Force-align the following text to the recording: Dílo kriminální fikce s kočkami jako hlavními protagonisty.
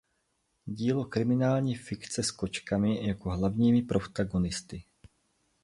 Dílo 0.65 1.05
kriminální 1.05 1.75
fikce 1.75 2.23
s 2.23 2.31
kočkami 2.31 3.07
jako 3.07 3.29
hlavními 3.31 3.81
protagonisty. 3.81 4.83